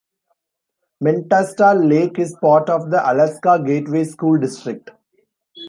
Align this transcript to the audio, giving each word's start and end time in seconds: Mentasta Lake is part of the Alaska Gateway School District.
Mentasta 1.03 1.75
Lake 1.79 2.17
is 2.17 2.35
part 2.41 2.71
of 2.71 2.89
the 2.89 2.99
Alaska 3.07 3.61
Gateway 3.63 4.03
School 4.03 4.39
District. 4.39 4.89